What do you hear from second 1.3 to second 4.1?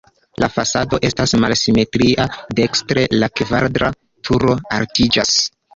malsimetria, dekstre la kvadrata